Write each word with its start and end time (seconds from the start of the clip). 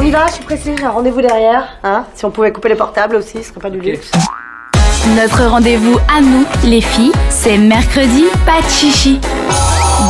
On 0.00 0.02
y 0.02 0.10
va, 0.10 0.28
je 0.28 0.32
suis 0.32 0.44
pressée, 0.44 0.74
j'ai 0.78 0.84
un 0.86 0.92
rendez-vous 0.92 1.20
derrière. 1.20 1.78
Hein 1.84 2.06
si 2.14 2.24
on 2.24 2.30
pouvait 2.30 2.50
couper 2.52 2.70
les 2.70 2.74
portables 2.74 3.16
aussi, 3.16 3.42
ce 3.42 3.50
serait 3.50 3.60
pas 3.60 3.68
du 3.68 3.80
luxe. 3.80 4.10
Notre 5.14 5.44
rendez-vous 5.44 5.98
à 6.08 6.22
nous, 6.22 6.46
les 6.64 6.80
filles, 6.80 7.12
c'est 7.28 7.58
mercredi, 7.58 8.24
pas 8.46 8.62
de 8.62 8.70
chichi. 8.70 9.20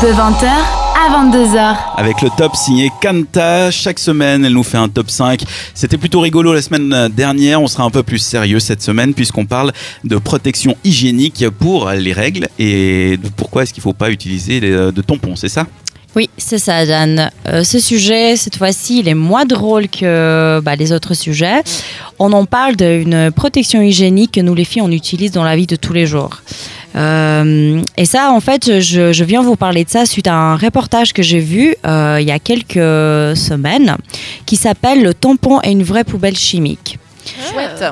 De 0.01 0.13
20h 0.13 0.47
à 0.47 1.25
22h. 1.25 1.77
Avec 1.97 2.23
le 2.23 2.29
top 2.39 2.55
signé 2.55 2.93
Kanta, 3.03 3.73
chaque 3.73 3.99
semaine 3.99 4.45
elle 4.45 4.53
nous 4.53 4.63
fait 4.63 4.79
un 4.79 4.89
top 4.89 5.11
5. 5.11 5.43
C'était 5.75 5.99
plutôt 5.99 6.21
rigolo 6.21 6.53
la 6.53 6.63
semaine 6.63 7.09
dernière, 7.09 7.61
on 7.61 7.67
sera 7.67 7.83
un 7.83 7.91
peu 7.91 8.05
plus 8.05 8.19
sérieux 8.19 8.61
cette 8.61 8.83
semaine 8.83 9.13
puisqu'on 9.13 9.45
parle 9.45 9.73
de 10.05 10.19
protection 10.19 10.77
hygiénique 10.85 11.45
pour 11.59 11.91
les 11.91 12.13
règles 12.13 12.47
et 12.61 13.17
de 13.17 13.29
pourquoi 13.37 13.65
est-ce 13.65 13.75
qu'il 13.75 13.81
ne 13.81 13.91
faut 13.91 13.93
pas 13.93 14.11
utiliser 14.11 14.61
de 14.61 15.03
tampons, 15.03 15.35
c'est 15.35 15.49
ça? 15.49 15.67
Oui, 16.17 16.29
c'est 16.37 16.59
ça, 16.59 16.85
Dan. 16.87 17.31
Euh, 17.47 17.63
ce 17.63 17.79
sujet, 17.79 18.35
cette 18.35 18.57
fois-ci, 18.57 18.99
il 19.01 19.09
est 19.09 19.15
moins 19.15 19.45
drôle 19.45 19.89
que 19.89 20.61
bah, 20.61 20.75
les 20.75 20.93
autres 20.93 21.15
sujets. 21.15 21.63
On 22.19 22.33
en 22.33 22.47
parle 22.47 22.75
d'une 22.77 23.31
protection 23.31 23.81
hygiénique 23.81 24.33
que 24.33 24.41
nous, 24.41 24.55
les 24.55 24.65
filles, 24.65 24.83
on 24.83 24.91
utilise 24.91 25.31
dans 25.31 25.45
la 25.45 25.55
vie 25.55 25.69
de 25.69 25.77
tous 25.77 25.93
les 25.93 26.07
jours. 26.07 26.43
Euh, 26.97 27.81
et 27.97 28.05
ça, 28.05 28.33
en 28.33 28.41
fait, 28.41 28.81
je, 28.81 29.25
viens 29.25 29.43
vous 29.43 29.55
parler 29.55 29.85
de 29.85 29.91
ça 29.91 30.05
suite 30.05 30.27
à 30.27 30.35
un 30.35 30.57
reportage 30.57 31.13
que 31.13 31.23
j'ai 31.23 31.39
vu 31.39 31.77
euh, 31.87 32.19
il 32.21 32.27
y 32.27 32.33
a 32.33 32.41
quelques 32.41 33.37
semaines 33.37 33.97
qui 34.47 34.57
s'appelle 34.57 35.03
Le 35.05 35.15
tampon 35.15 35.61
est 35.61 35.71
une 35.71 35.85
vraie 35.85 36.05
poubelle 36.05 36.37
chimique. 36.37 36.99
Chouette. 37.53 37.85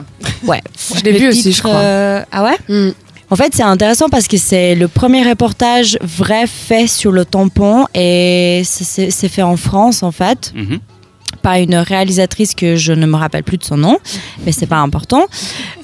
Ouais. 0.45 0.61
Je 0.97 1.05
l'ai 1.05 1.13
vu 1.13 1.29
aussi, 1.29 1.53
je 1.53 1.63
crois. 1.63 2.25
ah 2.33 2.43
ouais? 2.43 2.57
Mm. 2.69 2.91
En 3.31 3.37
fait, 3.37 3.55
c'est 3.55 3.63
intéressant 3.63 4.09
parce 4.09 4.27
que 4.27 4.37
c'est 4.39 4.75
le 4.75 4.89
premier 4.89 5.29
reportage 5.29 5.99
vrai 6.03 6.47
fait 6.47 6.87
sur 6.87 7.13
le 7.13 7.25
tampon 7.25 7.87
et 7.95 8.63
c'est 8.65 9.29
fait 9.29 9.43
en 9.43 9.57
France 9.57 10.03
en 10.03 10.13
fait. 10.13 10.53
Mhm 10.55 10.81
par 11.43 11.55
une 11.57 11.77
réalisatrice 11.77 12.55
que 12.55 12.77
je 12.77 12.93
ne 12.93 13.07
me 13.07 13.17
rappelle 13.17 13.45
plus 13.45 13.59
de 13.59 13.65
son 13.65 13.77
nom, 13.77 13.99
mais 14.45 14.53
c'est 14.53 14.67
pas 14.67 14.79
important. 14.79 15.27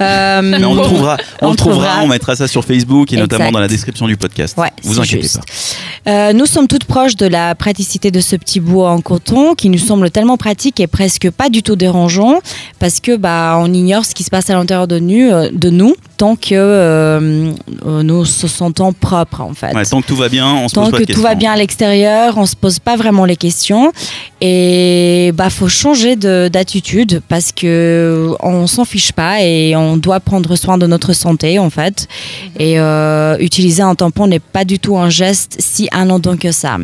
Euh, 0.01 0.43
mais 0.43 0.65
on 0.65 0.75
le 0.75 0.83
trouvera, 0.83 1.17
on, 1.43 1.51
le 1.51 1.57
trouvera, 1.57 2.03
on 2.03 2.09
mettra 2.09 2.37
ça 2.37 2.49
sur 2.49 2.65
Facebook 2.65 3.13
et 3.13 3.17
notamment 3.17 3.53
dans 3.53 3.61
la 3.61 3.69
description 3.69 4.07
du 4.07 4.17
podcast. 4.17 4.57
Ouais, 4.59 4.71
Vous 4.83 5.01
inquiétez 5.01 5.29
pas. 5.29 6.11
Euh, 6.11 6.33
nous 6.33 6.47
sommes 6.47 6.67
toutes 6.67 6.85
proches 6.85 7.17
de 7.17 7.27
la 7.27 7.55
praticité 7.55 8.11
de 8.11 8.21
ce 8.21 8.37
petit 8.37 8.61
bout 8.61 8.83
en 8.83 9.01
coton 9.01 9.55
qui 9.55 9.71
nous 9.71 9.79
semble 9.79 10.11
tellement 10.11 10.37
pratique 10.37 10.81
et 10.81 10.87
presque 10.87 11.31
pas 11.31 11.49
du 11.49 11.63
tout 11.63 11.77
dérangeant 11.77 12.41
parce 12.79 13.01
que 13.01 13.17
bah 13.17 13.57
on 13.59 13.73
ignore 13.73 14.05
ce 14.05 14.15
qui 14.15 14.23
se 14.23 14.31
passe 14.31 14.51
à 14.51 14.55
l'intérieur 14.55 14.87
de, 14.87 14.97
euh, 15.01 15.51
de 15.53 15.71
nous 15.71 15.95
tant 16.17 16.37
que 16.37 16.55
euh, 16.55 17.53
nous 17.85 18.25
se 18.25 18.49
sentons 18.49 18.93
propres 18.93 19.41
en 19.41 19.55
fait. 19.55 19.73
tant 19.91 20.01
que 20.01 20.07
tout 20.07 20.17
va 20.17 20.29
bien, 20.29 20.55
on 20.55 20.69
se 20.69 20.75
tant 20.75 20.83
pose 20.83 20.91
pas 20.91 20.99
de 20.99 21.05
questions. 21.05 21.23
Tant 21.23 21.23
que 21.23 21.29
tout 21.29 21.35
va 21.35 21.35
bien 21.35 21.53
à 21.53 21.57
l'extérieur, 21.57 22.35
on 22.37 22.47
se 22.47 22.57
pose 22.57 22.79
pas 22.79 22.97
vraiment 22.97 23.25
les 23.25 23.37
questions 23.37 23.93
et 24.41 25.33
bah 25.35 25.51
faut 25.51 25.69
changer 25.69 26.17
d'attitude 26.17 27.23
parce 27.29 27.53
que 27.53 28.35
on 28.41 28.67
s'en 28.67 28.85
fiche 28.85 29.13
pas 29.13 29.43
et 29.43 29.75
on 29.77 29.97
doit 29.97 30.21
prendre 30.21 30.55
soin 30.57 30.79
de 30.79 30.87
notre 30.87 31.13
santé 31.13 31.59
en 31.59 31.71
fait. 31.71 32.07
Mhm. 32.07 32.51
Et 32.61 32.79
euh, 32.79 33.37
utiliser 33.39 33.83
un 33.83 33.95
tampon 33.95 34.27
n'est 34.27 34.39
pas 34.39 34.65
du 34.65 34.79
tout 34.79 34.97
un 34.97 35.11
geste 35.11 35.57
si 35.59 35.89
anodin 35.93 36.37
que 36.37 36.53
ça. 36.53 36.79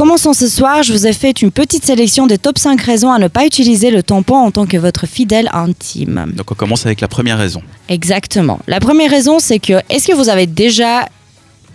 Commençons 0.00 0.32
ce 0.32 0.48
soir, 0.48 0.82
je 0.82 0.94
vous 0.94 1.06
ai 1.06 1.12
fait 1.12 1.42
une 1.42 1.50
petite 1.50 1.84
sélection 1.84 2.26
des 2.26 2.38
top 2.38 2.56
5 2.56 2.80
raisons 2.80 3.12
à 3.12 3.18
ne 3.18 3.28
pas 3.28 3.44
utiliser 3.44 3.90
le 3.90 4.02
tampon 4.02 4.34
en 4.34 4.50
tant 4.50 4.64
que 4.64 4.78
votre 4.78 5.06
fidèle 5.06 5.50
intime. 5.52 6.32
Donc 6.34 6.50
on 6.50 6.54
commence 6.54 6.86
avec 6.86 7.02
la 7.02 7.06
première 7.06 7.36
raison. 7.36 7.60
Exactement. 7.90 8.60
La 8.66 8.80
première 8.80 9.10
raison, 9.10 9.40
c'est 9.40 9.58
que 9.58 9.74
est-ce 9.90 10.06
que 10.06 10.14
vous 10.14 10.30
avez 10.30 10.46
déjà 10.46 11.04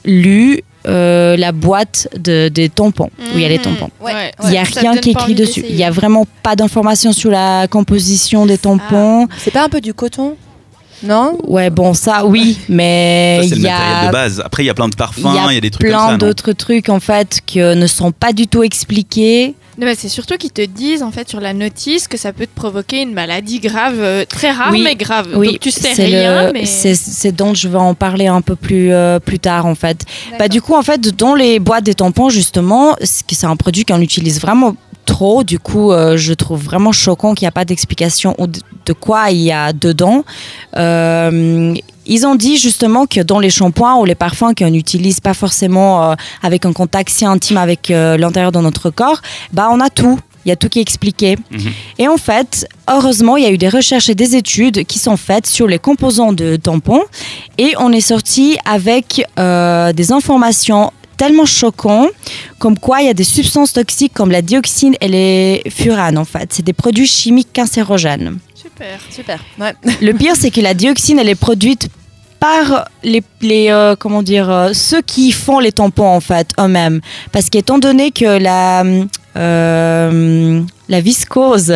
lu 0.05 0.61
euh, 0.87 1.37
la 1.37 1.51
boîte 1.51 2.07
de, 2.17 2.49
des 2.49 2.67
tampons, 2.69 3.11
où 3.19 3.35
il 3.35 3.41
y 3.41 3.45
a 3.45 3.49
les 3.49 3.59
mhm. 3.59 3.63
tampons? 3.63 3.89
il 4.45 4.49
n'y 4.49 4.57
a 4.57 4.63
rien 4.63 4.97
qui 4.97 5.09
est 5.09 5.11
écrit 5.11 5.35
dessus. 5.35 5.63
Il 5.69 5.75
n'y 5.75 5.83
a 5.83 5.91
vraiment 5.91 6.25
pas 6.41 6.55
d'informations 6.55 7.13
sur 7.13 7.29
la 7.29 7.67
composition 7.67 8.47
des 8.47 8.57
tampons. 8.57 9.27
C'est 9.37 9.51
pas 9.51 9.63
un 9.63 9.69
peu 9.69 9.81
du 9.81 9.93
coton? 9.93 10.35
Non 11.03 11.37
Ouais, 11.47 11.69
bon, 11.69 11.93
ça, 11.93 12.25
oui, 12.25 12.57
mais 12.69 13.41
il 13.43 13.61
y 13.61 13.67
a. 13.67 14.07
de 14.07 14.11
base. 14.11 14.41
Après, 14.43 14.63
il 14.63 14.67
y 14.67 14.69
a 14.69 14.73
plein 14.73 14.89
de 14.89 14.95
parfums, 14.95 15.27
il 15.49 15.53
y, 15.53 15.57
a 15.57 15.61
des 15.61 15.71
trucs 15.71 15.89
comme 15.89 15.99
ça. 15.99 16.07
Plein 16.07 16.17
d'autres 16.17 16.53
trucs, 16.53 16.89
en 16.89 16.99
fait, 16.99 17.41
qui 17.45 17.59
ne 17.59 17.87
sont 17.87 18.11
pas 18.11 18.33
du 18.33 18.47
tout 18.47 18.63
expliqués. 18.63 19.55
c'est 19.95 20.09
surtout 20.09 20.37
qu'ils 20.37 20.51
te 20.51 20.65
disent 20.65 21.03
en 21.03 21.11
fait 21.11 21.27
sur 21.29 21.39
la 21.39 21.53
notice 21.53 22.07
que 22.07 22.17
ça 22.17 22.33
peut 22.33 22.45
te 22.45 22.55
provoquer 22.55 23.01
une 23.01 23.13
maladie 23.13 23.59
grave, 23.59 23.97
euh, 23.99 24.25
très 24.25 24.51
rare 24.51 24.71
mais 24.71 24.95
grave. 24.95 25.27
Oui, 25.35 25.51
Donc 25.51 25.59
tu 25.59 25.71
sais 25.71 25.93
rien. 25.93 26.51
Mais... 26.53 26.65
C'est 26.65 27.31
dont 27.31 27.53
je 27.53 27.67
vais 27.67 27.77
en 27.77 27.93
parler 27.93 28.27
un 28.27 28.41
peu 28.41 28.55
plus, 28.55 28.91
euh, 28.91 29.19
plus 29.19 29.39
tard 29.39 29.65
en 29.65 29.75
fait. 29.75 30.05
Bah, 30.39 30.47
du 30.47 30.61
coup, 30.61 30.75
en 30.75 30.83
fait, 30.83 31.01
dans 31.15 31.35
les 31.35 31.59
boîtes 31.59 31.83
des 31.83 31.95
tampons, 31.95 32.29
justement, 32.29 32.95
c'est 33.01 33.45
un 33.45 33.55
produit 33.55 33.85
qu'on 33.85 34.01
utilise 34.01 34.39
vraiment 34.39 34.75
trop. 35.05 35.43
Du 35.43 35.59
coup, 35.59 35.91
euh, 35.91 36.17
je 36.17 36.33
trouve 36.33 36.61
vraiment 36.61 36.91
choquant 36.91 37.33
qu'il 37.33 37.45
n'y 37.45 37.49
a 37.49 37.51
pas 37.51 37.65
d'explication 37.65 38.35
de 38.39 38.93
quoi 38.93 39.31
il 39.31 39.41
y 39.41 39.51
a 39.51 39.71
dedans. 39.71 40.25
Euh, 40.75 41.73
ils 42.07 42.27
ont 42.27 42.35
dit 42.35 42.57
justement 42.57 43.05
que 43.07 43.21
dans 43.21 43.39
les 43.39 43.49
shampoings 43.49 43.95
ou 43.95 44.05
les 44.05 44.15
parfums 44.15 44.53
qu'on 44.57 44.69
n'utilise 44.69 45.19
pas 45.19 45.33
forcément 45.33 46.11
euh, 46.11 46.15
avec 46.43 46.65
un 46.65 46.73
contact 46.73 47.09
si 47.09 47.25
intime 47.25 47.57
avec 47.57 47.89
l'intérieur 47.89 48.51
de 48.51 48.59
notre 48.59 48.89
corps, 48.89 49.21
bah 49.53 49.69
on 49.71 49.79
a 49.79 49.89
tout. 49.89 50.19
Il 50.45 50.49
y 50.49 50.51
a 50.51 50.55
tout 50.55 50.69
qui 50.69 50.77
est 50.77 50.83
expliqué. 50.83 51.37
Mhm. 51.49 51.71
Et 51.97 52.07
en 52.07 52.17
fait, 52.17 52.67
heureusement, 52.87 53.35
il 53.35 53.43
y 53.43 53.47
a 53.47 53.51
eu 53.51 53.57
des 53.57 53.69
recherches 53.69 54.09
et 54.09 54.15
des 54.15 54.35
études 54.35 54.85
qui 54.85 54.99
sont 54.99 55.17
faites 55.17 55.47
sur 55.47 55.67
les 55.67 55.79
composants 55.79 56.33
de 56.33 56.55
tampons. 56.55 57.01
Et 57.57 57.73
on 57.79 57.91
est 57.91 58.01
sorti 58.01 58.57
avec 58.63 59.25
des 59.37 60.11
informations 60.11 60.91
tellement 61.17 61.45
choquant, 61.45 62.07
comme 62.59 62.77
quoi 62.77 63.01
il 63.01 63.07
y 63.07 63.09
a 63.09 63.13
des 63.13 63.23
substances 63.23 63.73
toxiques 63.73 64.13
comme 64.13 64.31
la 64.31 64.41
dioxine 64.41 64.95
et 65.01 65.07
les 65.07 65.63
furanes 65.69 66.17
en 66.17 66.25
fait. 66.25 66.53
C'est 66.53 66.63
des 66.63 66.73
produits 66.73 67.07
chimiques 67.07 67.49
cancérogènes. 67.55 68.39
Super, 68.53 68.99
super. 69.09 69.39
Le 70.01 70.11
pire, 70.13 70.33
c'est 70.37 70.51
que 70.51 70.61
la 70.61 70.73
dioxine, 70.73 71.19
elle 71.19 71.29
est 71.29 71.35
produite 71.35 71.89
par 72.39 72.89
les, 73.03 73.23
les 73.41 73.69
euh, 73.69 73.95
comment 73.97 74.21
dire 74.21 74.49
euh, 74.49 74.73
ceux 74.73 75.01
qui 75.01 75.31
font 75.31 75.59
les 75.59 75.71
tampons 75.71 76.07
en 76.07 76.19
fait 76.19 76.49
eux-mêmes 76.59 77.01
parce 77.31 77.49
qu'étant 77.49 77.79
donné 77.79 78.11
que 78.11 78.37
la 78.39 78.83
euh, 79.37 80.61
la 80.87 81.01
viscose 81.01 81.73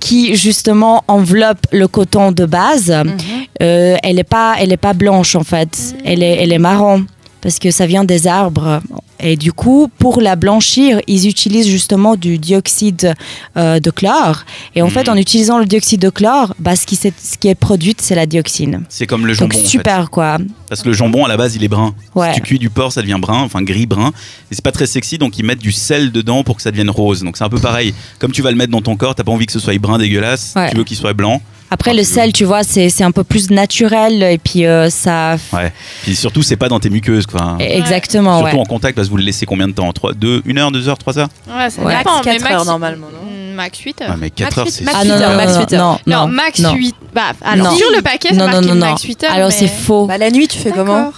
qui 0.00 0.34
justement 0.36 1.04
enveloppe 1.08 1.66
le 1.72 1.86
coton 1.86 2.32
de 2.32 2.44
base, 2.44 2.90
mhm. 2.90 3.16
elle 3.60 4.16
n'est 4.16 4.24
pas 4.24 4.56
elle 4.58 4.72
est 4.72 4.76
pas 4.76 4.92
blanche 4.92 5.36
en 5.36 5.44
fait, 5.44 5.94
elle 6.04 6.22
est 6.22 6.42
elle 6.42 6.52
est 6.52 6.58
marron 6.58 7.04
parce 7.40 7.58
que 7.58 7.70
ça 7.70 7.86
vient 7.86 8.04
des 8.04 8.26
arbres. 8.26 8.80
Et 9.22 9.36
du 9.36 9.52
coup, 9.52 9.90
pour 9.98 10.20
la 10.20 10.34
blanchir, 10.36 11.00
ils 11.06 11.28
utilisent 11.28 11.68
justement 11.68 12.16
du 12.16 12.38
dioxyde 12.38 13.14
euh, 13.56 13.78
de 13.78 13.90
chlore. 13.90 14.44
Et 14.74 14.82
en 14.82 14.88
fait, 14.88 15.06
mhm. 15.06 15.14
en 15.14 15.16
utilisant 15.16 15.58
le 15.58 15.66
dioxyde 15.66 16.00
de 16.00 16.08
chlore, 16.08 16.54
bah, 16.58 16.74
ce, 16.74 16.86
qui 16.86 16.94
est, 16.94 17.12
ce 17.18 17.36
qui 17.36 17.48
est 17.48 17.54
produit, 17.54 17.94
c'est 17.98 18.14
la 18.14 18.26
dioxine. 18.26 18.82
C'est 18.88 19.06
comme 19.06 19.26
le 19.26 19.34
jambon. 19.34 19.54
Donc 19.54 19.66
super 19.66 20.10
quoi. 20.10 20.38
Parce 20.68 20.82
que 20.82 20.88
le 20.88 20.94
jambon, 20.94 21.24
à 21.24 21.28
la 21.28 21.36
base, 21.36 21.56
il 21.56 21.64
est 21.64 21.68
brun. 21.68 21.94
Si 22.16 22.34
tu 22.36 22.40
cuis 22.40 22.58
du 22.58 22.70
porc, 22.70 22.92
ça 22.92 23.02
devient 23.02 23.18
brun, 23.20 23.42
enfin 23.42 23.62
gris-brun. 23.62 24.12
Et 24.50 24.54
c'est 24.54 24.64
pas 24.64 24.72
très 24.72 24.86
sexy, 24.86 25.18
donc 25.18 25.38
ils 25.38 25.44
mettent 25.44 25.58
du 25.58 25.72
sel 25.72 26.12
dedans 26.12 26.44
pour 26.44 26.56
que 26.56 26.62
ça 26.62 26.70
devienne 26.70 26.90
rose. 26.90 27.22
Donc 27.22 27.36
c'est 27.36 27.44
un 27.44 27.48
peu 27.48 27.58
pareil. 27.58 27.94
Comme 28.18 28.32
tu 28.32 28.42
vas 28.42 28.50
le 28.50 28.56
mettre 28.56 28.72
dans 28.72 28.82
ton 28.82 28.96
corps, 28.96 29.14
t'as 29.14 29.24
pas 29.24 29.32
envie 29.32 29.46
que 29.46 29.52
ce 29.52 29.58
soit 29.58 29.78
brun 29.78 29.98
dégueulasse, 29.98 30.54
tu 30.70 30.76
veux 30.76 30.84
qu'il 30.84 30.96
soit 30.96 31.12
blanc. 31.12 31.42
Après, 31.70 31.94
le 31.94 32.02
sel, 32.02 32.32
tu 32.32 32.44
vois, 32.44 32.64
c'est 32.64 33.02
un 33.02 33.12
peu 33.12 33.22
plus 33.22 33.50
naturel 33.50 34.22
et 34.22 34.38
puis 34.38 34.66
euh, 34.66 34.90
ça. 34.90 35.36
Ouais. 35.52 35.72
Puis 36.02 36.16
surtout, 36.16 36.42
c'est 36.42 36.56
pas 36.56 36.68
dans 36.68 36.80
tes 36.80 36.90
muqueuses, 36.90 37.26
quoi. 37.26 37.56
Exactement, 37.60 38.40
Surtout 38.40 38.58
en 38.58 38.64
contact, 38.64 38.96
parce 38.96 39.06
que 39.06 39.10
vous 39.12 39.18
le 39.18 39.24
laissez 39.24 39.46
combien 39.46 39.68
de 39.68 39.72
temps? 39.72 39.92
3, 39.92 40.14
2, 40.14 40.42
1 40.48 40.56
heure, 40.56 40.72
2 40.72 40.88
heures, 40.88 40.98
3 40.98 41.18
heures? 41.18 41.28
Ouais, 41.48 41.70
ça 41.70 41.82
dépend. 41.82 42.20
4 42.20 42.52
heures 42.52 42.64
normalement, 42.64 43.06
non? 43.12 43.30
Mm, 43.30 43.54
Max 43.54 43.78
8 43.78 44.02
heures. 44.02 44.10
Ouais, 44.10 44.16
mais 44.18 44.30
4 44.30 44.58
heures, 44.58 44.66
c'est 44.68 44.84
ah, 44.92 45.04
non, 45.04 45.18
non, 45.18 45.36
max 45.36 45.58
8 45.58 45.72
heures. 45.74 46.00
Non, 46.06 46.26
max 46.26 46.60
8. 46.60 46.94
Bah, 47.14 47.22
alors, 47.42 47.76
sur 47.76 47.90
le 47.94 48.02
paquet, 48.02 48.28
c'est 48.30 48.36
marqué 48.36 48.72
max 48.72 49.02
8 49.02 49.24
heures. 49.24 49.32
Alors, 49.32 49.52
c'est 49.52 49.68
faux. 49.68 50.06
Bah, 50.06 50.18
la 50.18 50.30
nuit, 50.30 50.48
tu 50.48 50.58
fais 50.58 50.72
comment? 50.72 51.12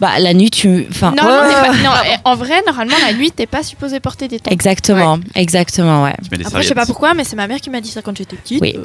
Bah, 0.00 0.18
la 0.18 0.34
nuit, 0.34 0.50
tu. 0.50 0.86
Enfin, 0.90 1.14
non, 1.16 1.22
non, 1.82 1.90
en 2.24 2.34
vrai, 2.34 2.62
normalement, 2.66 2.96
la 3.06 3.14
nuit, 3.14 3.30
t'es 3.30 3.46
pas 3.46 3.62
supposé 3.62 4.00
porter 4.00 4.28
des 4.28 4.38
tampons. 4.38 4.54
Exactement, 4.54 5.18
exactement, 5.34 6.04
ouais. 6.04 6.14
Après, 6.44 6.62
je 6.62 6.68
sais 6.68 6.74
pas 6.74 6.86
pourquoi, 6.86 7.14
mais 7.14 7.24
c'est 7.24 7.36
ma 7.36 7.46
mère 7.46 7.60
qui 7.60 7.70
m'a 7.70 7.80
dit 7.80 7.90
ça 7.90 8.02
quand 8.02 8.16
j'étais 8.16 8.36
petite. 8.36 8.60
Oui. 8.60 8.76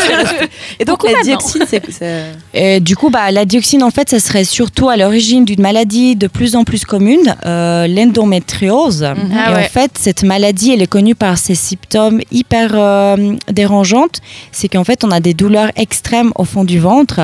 Et 0.80 0.84
donc, 0.84 1.04
la 1.04 1.22
dioxine, 1.22 1.64
c'est. 1.68 2.80
Du 2.80 2.96
coup, 2.96 3.10
bah, 3.10 3.30
la 3.30 3.44
dioxine, 3.44 3.82
en 3.82 3.90
fait, 3.90 4.08
ça 4.08 4.20
serait 4.20 4.44
surtout 4.44 4.88
à 4.88 4.96
l'origine 4.96 5.44
d'une 5.44 5.60
maladie 5.60 6.16
de 6.16 6.26
plus 6.26 6.56
en 6.56 6.64
plus 6.64 6.84
commune, 6.84 7.34
euh, 7.46 7.86
l'endométriose. 7.86 9.02
Mhm. 9.02 9.32
Et 9.32 9.50
en 9.50 9.54
ah 9.56 9.62
fait, 9.62 9.92
cette 9.98 10.22
maladie, 10.22 10.72
elle 10.72 10.82
est 10.82 10.86
connue 10.86 11.14
par 11.14 11.38
ses 11.38 11.54
symptômes 11.54 12.20
hyper 12.30 12.70
euh, 12.74 13.36
dérangeantes. 13.50 14.20
C'est 14.52 14.68
qu'en 14.68 14.84
fait, 14.84 15.04
on 15.04 15.10
a 15.10 15.20
des 15.20 15.34
douleurs 15.34 15.70
extrêmes 15.76 16.32
au 16.36 16.44
fond 16.44 16.64
du 16.64 16.78
ventre. 16.78 17.20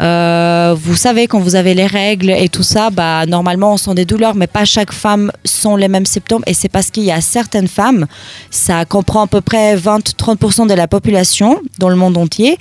Euh, 0.00 0.74
vous 0.78 0.96
savez, 0.96 1.26
quand 1.26 1.38
vous 1.38 1.54
avez 1.54 1.74
les 1.74 1.86
règles 1.86 2.30
et 2.42 2.48
tout 2.48 2.64
ça, 2.64 2.90
bah, 2.90 3.24
normalement, 3.24 3.74
on 3.74 3.76
sent 3.76 3.94
des 3.94 4.04
douleurs, 4.04 4.34
mais 4.34 4.48
pas 4.48 4.64
chaque 4.64 4.92
femme 4.92 5.30
sent 5.44 5.76
les 5.78 5.86
mêmes 5.86 6.06
symptômes. 6.06 6.42
Et 6.48 6.54
c'est 6.54 6.68
parce 6.68 6.90
qu'il 6.90 7.04
y 7.04 7.12
a 7.12 7.20
certaines 7.20 7.68
femmes, 7.68 8.06
ça 8.50 8.84
comprend 8.84 9.22
à 9.22 9.26
peu 9.28 9.40
près 9.40 9.76
20-30% 9.76 10.66
de 10.66 10.74
la 10.74 10.88
population 10.88 11.60
dans 11.78 11.88
le 11.88 11.94
monde 11.94 12.16
entier, 12.16 12.58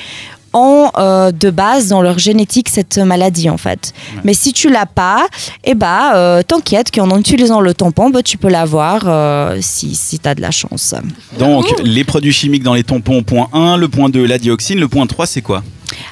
ont 0.53 0.91
euh, 0.99 1.31
de 1.31 1.49
base 1.49 1.87
dans 1.87 2.03
leur 2.03 2.19
génétique 2.19 2.69
cette 2.69 2.99
maladie 2.99 3.49
en 3.49 3.57
fait. 3.57 3.93
Mais 4.23 4.35
si 4.35 4.53
tu 4.53 4.69
l'as 4.69 4.85
pas, 4.85 5.25
eh 5.63 5.73
ben, 5.73 6.11
euh, 6.13 6.43
t'inquiète 6.43 6.91
qu'en 6.91 7.17
utilisant 7.17 7.59
le 7.59 7.73
tampon, 7.73 8.11
bah, 8.11 8.21
tu 8.21 8.37
peux 8.37 8.49
l'avoir 8.49 9.03
euh, 9.07 9.57
si, 9.61 9.95
si 9.95 10.19
tu 10.19 10.29
as 10.29 10.35
de 10.35 10.41
la 10.41 10.51
chance. 10.51 10.93
Donc, 11.39 11.65
les 11.83 12.03
produits 12.03 12.33
chimiques 12.33 12.63
dans 12.63 12.75
les 12.75 12.83
tampons, 12.83 13.23
point 13.23 13.49
1, 13.53 13.77
le 13.77 13.87
point 13.87 14.09
2, 14.09 14.25
la 14.25 14.37
dioxine, 14.37 14.79
le 14.79 14.87
point 14.87 15.07
3, 15.07 15.25
c'est 15.25 15.41
quoi? 15.41 15.63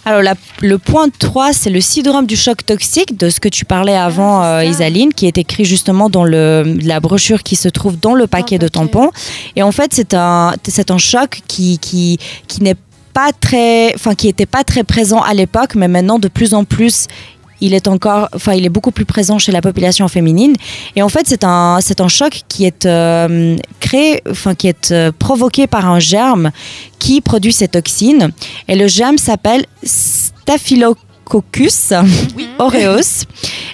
Alors, 0.06 0.34
le 0.62 0.78
point 0.78 1.08
3, 1.10 1.54
c'est 1.54 1.70
le 1.70 1.81
syndrome 1.81 2.26
du 2.26 2.36
choc 2.36 2.66
toxique, 2.66 3.18
de 3.18 3.30
ce 3.30 3.40
que 3.40 3.50
tu 3.50 3.66
parlais 3.66 3.96
avant, 3.96 4.42
ah, 4.42 4.64
Isaline, 4.66 5.14
qui 5.14 5.28
est 5.28 5.38
écrit 5.38 5.66
justement 5.66 6.10
dans 6.10 6.24
le, 6.24 6.78
la 6.84 7.00
brochure 7.00 7.44
qui 7.44 7.56
se 7.56 7.70
trouve 7.70 8.00
dans 8.00 8.16
le 8.16 8.28
paquet 8.28 8.58
de 8.58 8.68
tampons. 8.68 9.12
Et 9.56 9.64
en 9.64 9.72
fait, 9.72 9.94
c'est 9.94 10.14
un, 10.14 10.54
un 10.90 10.98
choc 10.98 11.42
qui, 11.48 11.80
qui, 11.80 12.18
qui 12.48 12.64
n'est 12.64 12.76
pas 13.14 13.31
très, 13.40 13.94
enfin 13.96 14.16
qui 14.16 14.28
était 14.28 14.46
pas 14.46 14.64
très 14.64 14.84
présent 14.84 15.22
à 15.22 15.34
l'époque, 15.34 15.76
mais 15.76 15.88
maintenant 15.88 16.20
de 16.20 16.28
plus 16.28 16.54
en 16.54 16.64
plus, 16.64 17.08
il 17.61 17.73
est 17.73 17.88
encore, 17.88 18.27
enfin, 18.33 18.53
il 18.53 18.65
est 18.65 18.69
beaucoup 18.69 18.91
plus 18.91 19.06
présent 19.06 19.39
chez 19.39 19.51
la 19.51 19.61
population 19.61 20.07
féminine. 20.07 20.56
Et 20.95 21.01
en 21.01 21.09
fait, 21.09 21.27
c'est 21.27 21.44
un, 21.44 21.79
c'est 21.81 22.01
un 22.01 22.07
choc 22.07 22.41
qui 22.47 22.65
est 22.65 22.85
euh, 22.85 23.57
créé, 23.79 24.21
enfin, 24.29 24.53
qui 24.56 24.67
est 24.67 24.91
euh, 24.91 25.11
provoqué 25.17 25.65
par 25.67 25.89
un 25.89 26.00
germe 26.00 26.51
qui 27.00 27.21
produit 27.21 27.53
ces 27.53 27.67
toxines. 27.67 28.31
Et 28.67 28.75
le 28.75 28.88
germe 28.88 29.17
s'appelle 29.17 29.65
Staphylococcus 29.83 31.94
aureus. 32.59 33.25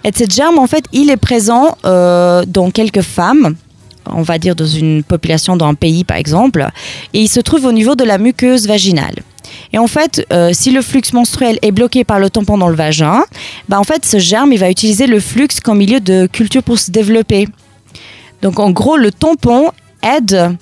Et 0.03 0.11
ce 0.15 0.25
germe, 0.29 0.59
en 0.59 0.67
fait, 0.67 0.85
il 0.91 1.09
est 1.09 1.17
présent 1.17 1.77
euh, 1.85 2.45
dans 2.45 2.69
quelques 2.71 3.01
femmes 3.01 3.55
on 4.07 4.21
va 4.21 4.37
dire 4.37 4.55
dans 4.55 4.67
une 4.67 5.03
population 5.03 5.57
d'un 5.57 5.73
pays 5.73 6.03
par 6.03 6.17
exemple, 6.17 6.69
et 7.13 7.21
il 7.21 7.27
se 7.27 7.39
trouve 7.39 7.65
au 7.65 7.71
niveau 7.71 7.95
de 7.95 8.03
la 8.03 8.19
muqueuse 8.19 8.67
vaginale. 8.67 9.15
Et 9.75 9.77
en 9.77 9.87
fait, 9.87 10.25
euh, 10.31 10.51
si 10.53 10.71
le 10.71 10.81
flux 10.81 11.01
menstruel 11.11 11.59
est 11.61 11.73
bloqué 11.73 12.05
par 12.05 12.17
le 12.17 12.29
tampon 12.29 12.57
dans 12.57 12.69
le 12.69 12.77
vagin, 12.77 13.25
bah 13.67 13.77
en 13.77 13.83
fait, 13.83 14.05
ce 14.05 14.19
germe, 14.19 14.53
il 14.53 14.57
va 14.57 14.69
utiliser 14.71 15.05
le 15.05 15.19
flux 15.19 15.49
comme 15.61 15.79
milieu 15.79 15.99
de 15.99 16.27
culture 16.27 16.63
pour 16.63 16.79
se 16.79 16.91
développer. 16.91 17.49
Donc, 18.41 18.57
en 18.57 18.71
gros, 18.71 18.95
le 18.95 19.11
tampon 19.11 19.71
aide 20.01 20.55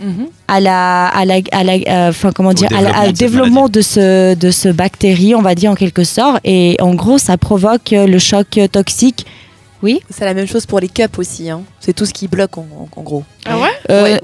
mhm. 0.00 0.26
à 0.48 0.60
la, 0.60 1.06
à 1.06 1.24
la, 1.24 1.36
à 1.50 1.64
la 1.64 1.72
euh, 1.88 2.12
comment 2.34 2.52
dire, 2.52 2.68
au 3.08 3.12
développement, 3.12 3.70
de, 3.70 3.80
ce, 3.80 4.34
de 4.34 4.50
ce 4.50 4.68
bactérie, 4.68 5.34
on 5.34 5.40
va 5.40 5.54
dire 5.54 5.70
en 5.70 5.74
quelque 5.74 6.04
sorte. 6.04 6.38
Et 6.44 6.76
en 6.82 6.94
gros, 6.94 7.16
ça 7.16 7.38
provoque 7.38 7.92
le 7.92 8.18
choc 8.18 8.60
toxique 8.70 9.24
oui. 9.82 10.00
C'est 10.10 10.24
la 10.24 10.34
même 10.34 10.46
chose 10.46 10.66
pour 10.66 10.80
les 10.80 10.88
cups 10.88 11.18
aussi. 11.18 11.50
Hein. 11.50 11.62
C'est 11.80 11.92
tout 11.92 12.06
ce 12.06 12.12
qui 12.12 12.28
bloque 12.28 12.58
en, 12.58 12.88
gros. 12.96 13.24
Ah 13.44 13.58
ouais, 13.58 13.68
euh, 13.90 14.18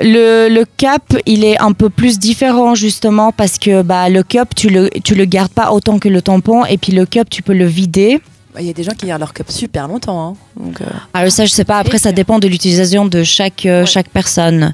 le, 0.00 0.48
le, 0.48 0.64
cap, 0.76 1.14
il 1.26 1.44
est 1.44 1.60
un 1.60 1.72
peu 1.72 1.90
plus 1.90 2.18
différent 2.18 2.74
justement 2.74 3.32
parce 3.32 3.58
que 3.58 3.82
bah, 3.82 4.08
le 4.08 4.22
cup, 4.22 4.54
tu 4.56 4.70
le, 4.70 4.88
tu 5.02 5.14
le 5.14 5.24
gardes 5.24 5.52
pas 5.52 5.72
autant 5.72 5.98
que 5.98 6.08
le 6.08 6.22
tampon 6.22 6.64
et 6.64 6.78
puis 6.78 6.92
le 6.92 7.06
cup, 7.06 7.28
tu 7.30 7.42
peux 7.42 7.52
le 7.52 7.66
vider. 7.66 8.20
Bah, 8.54 8.60
il 8.60 8.66
y 8.66 8.70
a 8.70 8.72
des 8.72 8.84
gens 8.84 8.92
qui 8.92 9.06
gardent 9.06 9.20
leur 9.20 9.34
cup 9.34 9.50
super 9.50 9.88
longtemps. 9.88 10.28
Hein. 10.28 10.34
Donc, 10.56 10.80
euh... 10.80 10.84
Alors 11.12 11.32
ça, 11.32 11.44
je 11.44 11.50
sais 11.50 11.64
pas. 11.64 11.78
Après, 11.78 11.98
ça 11.98 12.12
dépend 12.12 12.38
de 12.38 12.46
l'utilisation 12.48 13.04
de 13.04 13.24
chaque, 13.24 13.66
euh, 13.66 13.84
chaque 13.84 14.08
personne. 14.08 14.72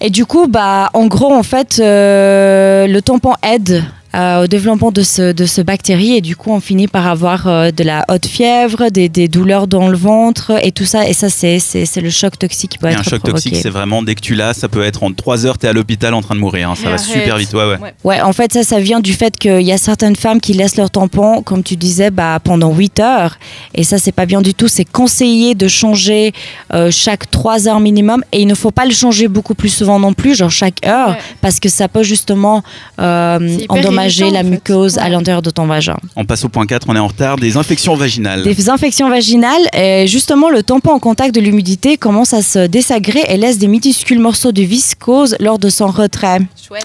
Et 0.00 0.10
du 0.10 0.26
coup, 0.26 0.46
bah, 0.46 0.90
en 0.94 1.06
gros, 1.06 1.32
en 1.32 1.42
fait, 1.42 1.80
euh, 1.80 2.86
le 2.86 3.02
tampon 3.02 3.34
aide 3.42 3.82
euh, 4.14 4.44
au 4.44 4.46
développement 4.46 4.90
de 4.90 5.02
ce, 5.02 5.32
de 5.32 5.44
ce 5.44 5.60
bactérie 5.60 6.16
et 6.16 6.22
du 6.22 6.34
coup 6.34 6.50
on 6.50 6.60
finit 6.60 6.88
par 6.88 7.06
avoir 7.06 7.46
euh, 7.46 7.70
de 7.70 7.84
la 7.84 8.06
haute 8.08 8.24
fièvre, 8.24 8.88
des, 8.90 9.10
des, 9.10 9.28
douleurs 9.28 9.66
dans 9.66 9.88
le 9.88 9.98
ventre 9.98 10.52
et 10.62 10.72
tout 10.72 10.86
ça. 10.86 11.06
Et 11.06 11.12
ça 11.12 11.28
c'est, 11.28 11.58
c'est, 11.58 12.00
le 12.00 12.08
choc 12.08 12.38
toxique 12.38 12.70
qui 12.70 12.78
peut 12.78 12.86
être 12.86 13.00
un 13.00 13.02
choc 13.02 13.22
toxique 13.22 13.56
c'est 13.56 13.68
vraiment 13.68 14.02
dès 14.02 14.14
que 14.14 14.22
tu 14.22 14.34
l'as 14.34 14.54
ça 14.54 14.68
peut 14.68 14.82
être 14.82 15.02
en 15.02 15.12
3 15.12 15.44
heures 15.44 15.58
tu 15.58 15.66
es 15.66 15.68
à 15.68 15.74
l'hôpital 15.74 16.14
en 16.14 16.22
train 16.22 16.34
de 16.34 16.40
mourir 16.40 16.70
hein. 16.70 16.74
ça 16.74 16.88
va 16.88 16.96
super 16.96 17.36
vite 17.36 17.52
ouais, 17.52 17.64
ouais. 17.64 17.94
ouais 18.04 18.20
en 18.22 18.32
fait 18.32 18.54
ça 18.54 18.62
ça 18.62 18.80
vient 18.80 19.00
du 19.00 19.12
fait 19.12 19.36
qu'il 19.36 19.60
y 19.60 19.72
a 19.72 19.78
certaines 19.78 20.16
femmes 20.16 20.40
qui 20.40 20.54
laissent 20.54 20.76
leur 20.76 20.90
tampon 20.90 21.42
comme 21.42 21.62
tu 21.62 21.76
disais 21.76 22.10
bah, 22.10 22.38
pendant 22.42 22.72
8 22.72 23.00
heures. 23.00 23.36
Et 23.74 23.84
ça 23.84 23.98
c'est 23.98 24.12
pas 24.12 24.24
bien 24.24 24.40
du 24.40 24.54
tout. 24.54 24.68
C'est 24.68 24.86
conseillé 24.86 25.54
de 25.54 25.68
changer 25.68 26.32
euh, 26.72 26.90
chaque 26.90 27.30
3 27.30 27.68
heures 27.68 27.80
minimum. 27.80 28.24
Et 28.32 28.40
il 28.40 28.46
ne 28.46 28.54
faut 28.54 28.70
pas 28.70 28.86
le 28.86 28.92
changer 28.92 29.28
beaucoup 29.28 29.54
plus 29.54 29.68
souvent 29.68 29.98
non 29.98 30.14
plus 30.14 30.34
genre 30.34 30.50
chaque 30.50 30.86
heure 30.86 31.14
parce 31.42 31.60
que 31.60 31.68
ça 31.68 31.88
peut 31.88 32.02
justement 32.02 32.62
endommager 32.96 33.97
la 34.30 34.42
muqueuse 34.42 34.98
à 34.98 35.08
l'intérieur 35.08 35.42
de 35.42 35.50
ton 35.50 35.66
vagin. 35.66 35.96
On 36.16 36.24
passe 36.24 36.44
au 36.44 36.48
point 36.48 36.66
4, 36.66 36.86
on 36.88 36.96
est 36.96 36.98
en 36.98 37.08
retard, 37.08 37.36
des 37.36 37.56
infections 37.56 37.94
vaginales. 37.94 38.42
Des 38.42 38.70
infections 38.70 39.08
vaginales, 39.08 39.68
et 39.76 40.06
justement 40.06 40.50
le 40.50 40.62
tampon 40.62 40.92
en 40.92 40.98
contact 40.98 41.34
de 41.34 41.40
l'humidité 41.40 41.96
commence 41.96 42.32
à 42.32 42.42
se 42.42 42.66
désagrer 42.66 43.24
et 43.28 43.36
laisse 43.36 43.58
des 43.58 43.68
minuscules 43.68 44.18
morceaux 44.20 44.52
de 44.52 44.62
viscose 44.62 45.36
lors 45.40 45.58
de 45.58 45.68
son 45.68 45.88
retrait. 45.88 46.40
Chouette. 46.66 46.84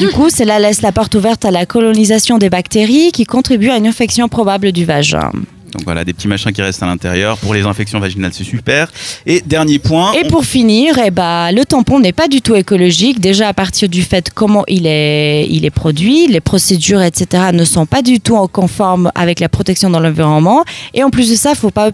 Du 0.00 0.08
coup, 0.08 0.30
cela 0.30 0.58
laisse 0.58 0.82
la 0.82 0.92
porte 0.92 1.14
ouverte 1.14 1.44
à 1.44 1.50
la 1.50 1.66
colonisation 1.66 2.38
des 2.38 2.50
bactéries 2.50 3.12
qui 3.12 3.24
contribuent 3.24 3.70
à 3.70 3.76
une 3.76 3.86
infection 3.86 4.28
probable 4.28 4.72
du 4.72 4.84
vagin. 4.84 5.30
Donc 5.76 5.84
voilà, 5.84 6.04
des 6.06 6.14
petits 6.14 6.28
machins 6.28 6.52
qui 6.52 6.62
restent 6.62 6.82
à 6.82 6.86
l'intérieur. 6.86 7.36
Pour 7.36 7.52
les 7.52 7.66
infections 7.66 8.00
vaginales, 8.00 8.32
c'est 8.32 8.44
super. 8.44 8.90
Et 9.26 9.42
dernier 9.42 9.78
point. 9.78 10.12
Et 10.14 10.24
pour 10.24 10.46
finir, 10.46 10.98
eh 11.04 11.10
ben, 11.10 11.52
le 11.52 11.66
tampon 11.66 12.00
n'est 12.00 12.14
pas 12.14 12.28
du 12.28 12.40
tout 12.40 12.54
écologique. 12.54 13.20
Déjà 13.20 13.48
à 13.48 13.52
partir 13.52 13.90
du 13.90 14.02
fait 14.02 14.30
comment 14.34 14.64
il 14.68 14.86
est, 14.86 15.46
il 15.50 15.66
est 15.66 15.70
produit, 15.70 16.28
les 16.28 16.40
procédures, 16.40 17.02
etc. 17.02 17.50
ne 17.52 17.64
sont 17.66 17.84
pas 17.84 18.00
du 18.00 18.20
tout 18.20 18.36
en 18.36 18.48
conforme 18.48 19.12
avec 19.14 19.38
la 19.38 19.50
protection 19.50 19.90
dans 19.90 20.00
l'environnement. 20.00 20.64
Et 20.94 21.04
en 21.04 21.10
plus 21.10 21.30
de 21.30 21.36
ça, 21.36 21.54
faut 21.54 21.70
pas, 21.70 21.90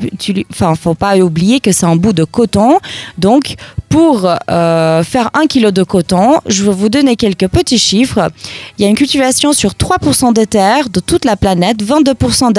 enfin, 0.52 0.76
faut 0.76 0.94
pas 0.94 1.16
oublier 1.16 1.58
que 1.58 1.72
c'est 1.72 1.86
un 1.86 1.96
bout 1.96 2.12
de 2.12 2.22
coton. 2.22 2.78
Donc 3.18 3.56
pour 3.88 4.30
euh, 4.50 5.02
faire 5.02 5.30
un 5.34 5.46
kilo 5.46 5.72
de 5.72 5.82
coton, 5.82 6.38
je 6.46 6.62
vais 6.62 6.72
vous 6.72 6.88
donner 6.88 7.16
quelques 7.16 7.48
petits 7.48 7.78
chiffres. 7.78 8.30
Il 8.78 8.82
y 8.82 8.86
a 8.86 8.88
une 8.88 8.94
cultivation 8.94 9.52
sur 9.52 9.72
3% 9.72 10.32
des 10.32 10.46
terres 10.46 10.88
de 10.88 11.00
toute 11.00 11.24
la 11.24 11.36
planète, 11.36 11.82
22% 11.82 12.52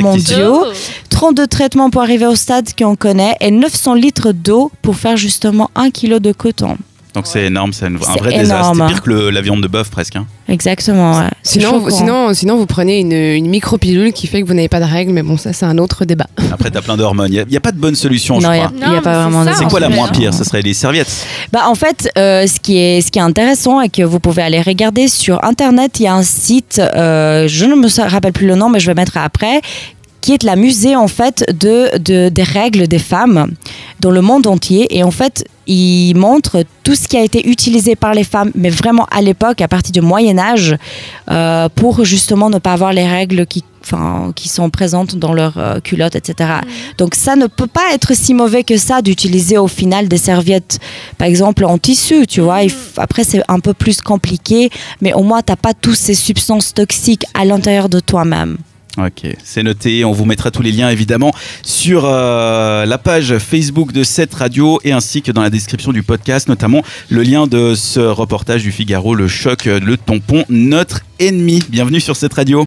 mondiaux, 0.00 0.64
32 1.10 1.46
traitements 1.46 1.90
pour 1.90 2.02
arriver 2.02 2.26
au 2.26 2.34
stade 2.34 2.68
qu'on 2.76 2.96
connaît 2.96 3.36
et 3.40 3.50
900 3.50 3.94
litres 3.94 4.32
d'eau 4.32 4.70
pour 4.82 4.96
faire 4.96 5.16
justement 5.16 5.70
un 5.74 5.90
kilo 5.90 6.18
de 6.18 6.32
coton. 6.32 6.76
Donc 7.16 7.26
c'est 7.26 7.46
énorme, 7.46 7.72
c'est 7.72 7.86
un 7.86 7.96
vrai 7.96 8.36
désastre. 8.36 8.74
C'est 8.76 8.86
pire 8.88 9.02
que 9.02 9.10
la 9.10 9.40
viande 9.40 9.62
de 9.62 9.68
bœuf 9.68 9.88
presque. 9.88 10.16
Hein. 10.16 10.26
Exactement. 10.50 11.22
Sinon, 11.42 11.78
vous, 11.78 11.88
sinon, 11.88 12.34
sinon, 12.34 12.58
vous 12.58 12.66
prenez 12.66 13.00
une, 13.00 13.12
une 13.12 13.48
micro-pilule 13.48 14.12
qui 14.12 14.26
fait 14.26 14.42
que 14.42 14.46
vous 14.46 14.52
n'avez 14.52 14.68
pas 14.68 14.80
de 14.80 14.84
règles, 14.84 15.12
mais 15.12 15.22
bon, 15.22 15.38
ça 15.38 15.54
c'est 15.54 15.64
un 15.64 15.78
autre 15.78 16.04
débat. 16.04 16.26
Après, 16.52 16.70
tu 16.70 16.76
as 16.76 16.82
plein 16.82 16.98
d'hormones. 16.98 17.32
Il 17.32 17.46
n'y 17.48 17.56
a, 17.56 17.60
pas 17.60 17.72
de 17.72 17.78
bonne 17.78 17.94
solution, 17.94 18.34
non, 18.34 18.52
je 18.52 18.58
crois. 18.58 18.70
Il 18.74 18.90
n'y 18.90 18.96
a, 18.96 19.00
pas 19.00 19.22
vraiment 19.22 19.46
C'est 19.56 19.64
quoi 19.64 19.80
la 19.80 19.88
moins 19.88 20.08
pire? 20.08 20.34
Ce 20.34 20.44
serait 20.44 20.60
les 20.60 20.74
serviettes 20.74 21.26
bah, 21.54 21.62
En 21.68 21.74
fait, 21.74 22.10
euh, 22.18 22.46
ce, 22.46 22.60
qui 22.60 22.76
est, 22.76 23.00
ce 23.00 23.10
qui 23.10 23.18
est 23.18 23.22
intéressant 23.22 23.80
et 23.80 23.88
que 23.88 24.02
vous 24.02 24.20
pouvez 24.20 24.42
aller 24.42 24.60
regarder 24.60 25.08
sur 25.08 25.42
Internet, 25.42 25.98
il 25.98 26.02
y 26.02 26.08
a 26.08 26.14
un 26.14 26.22
site, 26.22 26.82
euh, 26.82 27.48
je 27.48 27.64
ne 27.64 27.76
me 27.76 28.10
rappelle 28.10 28.34
plus 28.34 28.46
le 28.46 28.56
nom, 28.56 28.68
mais 28.68 28.78
je 28.78 28.88
vais 28.88 28.94
mettre 28.94 29.16
après, 29.16 29.62
qui 30.20 30.34
est 30.34 30.42
la 30.42 30.56
musée 30.56 30.96
en 30.96 31.08
fait 31.08 31.46
de, 31.58 31.96
de, 31.96 32.28
des 32.28 32.42
règles 32.42 32.88
des 32.88 32.98
femmes 32.98 33.52
dans 34.00 34.10
le 34.10 34.20
monde 34.20 34.46
entier. 34.46 34.94
Et 34.94 35.02
en 35.02 35.10
fait, 35.10 35.46
il 35.66 36.14
montre 36.14 36.64
tout 36.82 36.94
ce 36.94 37.08
qui 37.08 37.16
a 37.16 37.22
été 37.22 37.48
utilisé 37.48 37.96
par 37.96 38.14
les 38.14 38.24
femmes, 38.24 38.52
mais 38.54 38.70
vraiment 38.70 39.06
à 39.10 39.20
l'époque, 39.20 39.60
à 39.60 39.68
partir 39.68 39.92
du 39.92 40.00
Moyen 40.00 40.38
Âge, 40.38 40.76
euh, 41.30 41.68
pour 41.74 42.04
justement 42.04 42.50
ne 42.50 42.58
pas 42.58 42.72
avoir 42.72 42.92
les 42.92 43.06
règles 43.06 43.46
qui, 43.46 43.64
qui 44.34 44.48
sont 44.48 44.70
présentes 44.70 45.16
dans 45.16 45.32
leurs 45.32 45.58
euh, 45.58 45.80
culottes, 45.80 46.16
etc. 46.16 46.50
Mm. 46.62 46.68
Donc 46.98 47.14
ça 47.14 47.36
ne 47.36 47.46
peut 47.46 47.66
pas 47.66 47.92
être 47.92 48.14
si 48.14 48.34
mauvais 48.34 48.64
que 48.64 48.76
ça 48.76 49.02
d'utiliser 49.02 49.58
au 49.58 49.68
final 49.68 50.08
des 50.08 50.18
serviettes, 50.18 50.78
par 51.18 51.26
exemple 51.26 51.64
en 51.64 51.78
tissu, 51.78 52.26
tu 52.26 52.40
vois. 52.40 52.60
Après, 52.96 53.24
c'est 53.24 53.42
un 53.48 53.60
peu 53.60 53.74
plus 53.74 54.00
compliqué, 54.00 54.70
mais 55.00 55.12
au 55.12 55.22
moins, 55.22 55.42
tu 55.42 55.52
n'as 55.52 55.56
pas 55.56 55.74
toutes 55.74 55.96
ces 55.96 56.14
substances 56.14 56.74
toxiques 56.74 57.24
à 57.34 57.44
l'intérieur 57.44 57.88
de 57.88 58.00
toi-même. 58.00 58.58
Ok, 58.98 59.26
c'est 59.44 59.62
noté. 59.62 60.06
On 60.06 60.12
vous 60.12 60.24
mettra 60.24 60.50
tous 60.50 60.62
les 60.62 60.72
liens 60.72 60.88
évidemment 60.88 61.32
sur 61.62 62.04
euh, 62.06 62.86
la 62.86 62.96
page 62.96 63.36
Facebook 63.36 63.92
de 63.92 64.02
cette 64.02 64.32
radio 64.32 64.80
et 64.84 64.92
ainsi 64.92 65.20
que 65.20 65.32
dans 65.32 65.42
la 65.42 65.50
description 65.50 65.92
du 65.92 66.02
podcast, 66.02 66.48
notamment 66.48 66.82
le 67.10 67.22
lien 67.22 67.46
de 67.46 67.74
ce 67.74 68.00
reportage 68.00 68.62
du 68.62 68.72
Figaro, 68.72 69.14
le 69.14 69.28
choc, 69.28 69.66
le 69.66 69.96
tampon, 69.98 70.44
notre 70.48 71.02
ennemi. 71.18 71.62
Bienvenue 71.68 72.00
sur 72.00 72.16
cette 72.16 72.32
radio. 72.32 72.64